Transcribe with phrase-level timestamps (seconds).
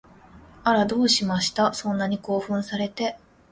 [0.63, 1.75] あら、どうしました？
[1.75, 3.17] そんなに興奮されて